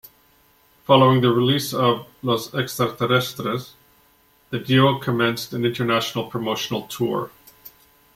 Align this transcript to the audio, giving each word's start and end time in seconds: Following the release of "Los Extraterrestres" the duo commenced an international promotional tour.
Following 0.85 1.21
the 1.21 1.29
release 1.29 1.75
of 1.75 2.07
"Los 2.23 2.51
Extraterrestres" 2.55 3.73
the 4.49 4.57
duo 4.57 4.97
commenced 4.97 5.53
an 5.53 5.63
international 5.63 6.23
promotional 6.27 6.87
tour. 6.87 7.29